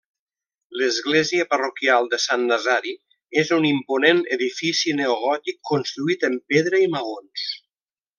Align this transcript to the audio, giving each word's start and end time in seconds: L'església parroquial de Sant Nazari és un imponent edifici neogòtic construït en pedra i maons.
L'església 0.81 1.43
parroquial 1.51 2.07
de 2.13 2.19
Sant 2.23 2.45
Nazari 2.51 2.93
és 3.41 3.51
un 3.57 3.67
imponent 3.71 4.23
edifici 4.39 4.95
neogòtic 5.01 5.61
construït 5.73 6.27
en 6.31 6.39
pedra 6.55 6.81
i 6.87 6.93
maons. 6.97 7.45